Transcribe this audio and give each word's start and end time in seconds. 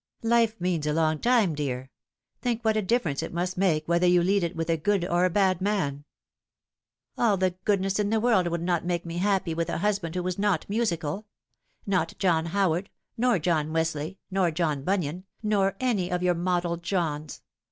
"Life 0.23 0.59
means 0.59 0.87
a 0.87 0.93
long 0.93 1.19
time, 1.19 1.53
dear. 1.53 1.91
Think 2.41 2.65
what 2.65 2.75
a 2.75 2.81
difference 2.81 3.21
it 3.21 3.31
must 3.31 3.55
make 3.55 3.87
whether 3.87 4.07
you 4.07 4.23
lead 4.23 4.43
it 4.43 4.55
with 4.55 4.67
a 4.67 4.75
good 4.75 5.05
or 5.05 5.25
a 5.25 5.29
bad 5.29 5.61
man 5.61 6.05
!""All 7.19 7.37
the 7.37 7.51
goodness 7.65 7.99
in 7.99 8.09
the 8.09 8.19
world 8.19 8.47
would 8.47 8.63
not 8.63 8.83
make 8.83 9.05
me 9.05 9.17
happy 9.19 9.53
with 9.53 9.69
a 9.69 9.77
husband 9.77 10.15
who 10.15 10.23
was 10.23 10.39
not 10.39 10.65
musical; 10.67 11.27
not 11.85 12.15
John 12.17 12.47
Howard, 12.47 12.89
nor 13.15 13.37
John 13.37 13.73
Wesley, 13.73 14.17
nor 14.31 14.49
John 14.49 14.81
Bunyan, 14.83 15.23
nor 15.43 15.75
any 15.79 16.09
of 16.11 16.23
your 16.23 16.33
model 16.33 16.77
Johns. 16.77 17.43